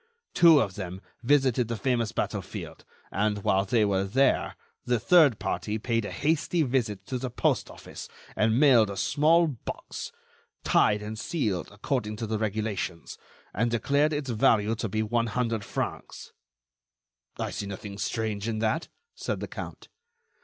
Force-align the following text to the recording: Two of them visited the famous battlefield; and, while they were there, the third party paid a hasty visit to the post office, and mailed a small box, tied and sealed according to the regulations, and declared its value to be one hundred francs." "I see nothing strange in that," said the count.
Two 0.33 0.59
of 0.59 0.73
them 0.73 0.99
visited 1.21 1.67
the 1.67 1.77
famous 1.77 2.11
battlefield; 2.11 2.85
and, 3.11 3.43
while 3.43 3.65
they 3.65 3.85
were 3.85 4.03
there, 4.03 4.55
the 4.83 4.99
third 4.99 5.37
party 5.37 5.77
paid 5.77 6.05
a 6.05 6.11
hasty 6.11 6.63
visit 6.63 7.05
to 7.05 7.19
the 7.19 7.29
post 7.29 7.69
office, 7.69 8.09
and 8.35 8.59
mailed 8.59 8.89
a 8.89 8.97
small 8.97 9.45
box, 9.45 10.11
tied 10.63 11.03
and 11.03 11.19
sealed 11.19 11.69
according 11.71 12.15
to 12.15 12.25
the 12.25 12.39
regulations, 12.39 13.19
and 13.53 13.69
declared 13.69 14.11
its 14.11 14.31
value 14.31 14.73
to 14.73 14.89
be 14.89 15.03
one 15.03 15.27
hundred 15.27 15.63
francs." 15.63 16.33
"I 17.37 17.51
see 17.51 17.67
nothing 17.67 17.99
strange 17.99 18.47
in 18.47 18.57
that," 18.57 18.87
said 19.13 19.39
the 19.39 19.47
count. 19.47 19.87